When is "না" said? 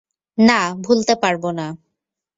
0.37-0.59, 1.51-1.67